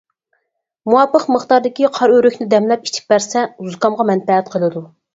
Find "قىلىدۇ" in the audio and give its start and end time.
4.57-4.89